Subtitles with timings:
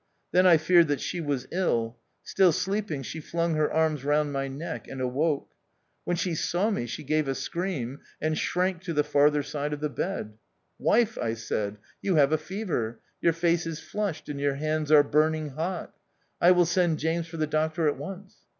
[0.31, 1.99] Then I feared that she was ill.
[2.23, 5.53] Still sleeping, she flung her arms round my neck, and awoke.
[6.05, 9.79] When she saw me she gave a scream, and shrank to the farther side of
[9.79, 10.39] the bed.
[10.79, 12.19] Wife, I said, you 68 THE OUTCAST.
[12.19, 15.93] have a fever; your face is flushed, aud your hands are burning hot;
[16.41, 18.37] I will send James for the doctor at once.